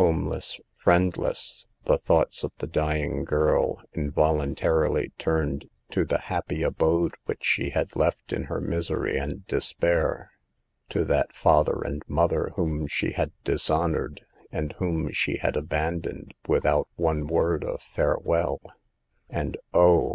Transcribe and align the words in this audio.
Homeless, 0.00 0.60
friendless, 0.78 1.66
the 1.84 1.98
thoughts 1.98 2.42
of 2.42 2.52
the 2.56 2.66
dying 2.66 3.22
girl 3.22 3.82
involuntarily 3.92 5.12
turned 5.18 5.68
to 5.90 6.06
the 6.06 6.16
happy 6.32 6.62
abode 6.62 7.14
which 7.26 7.44
she 7.44 7.68
had 7.68 7.94
left 7.94 8.32
in 8.32 8.44
her 8.44 8.62
misery 8.62 9.18
and 9.18 9.46
despair; 9.46 10.30
to 10.88 11.04
that 11.04 11.34
father 11.34 11.82
and 11.82 12.02
mother 12.08 12.52
whom 12.56 12.86
she 12.86 13.10
had 13.12 13.30
dishonored, 13.44 14.24
and 14.50 14.72
whom 14.78 15.12
she 15.12 15.36
had 15.36 15.54
abandoned 15.54 16.32
without 16.48 16.88
one 16.96 17.26
word 17.26 17.62
of 17.62 17.82
farewell, 17.82 18.62
and 19.28 19.58
oh 19.74 20.02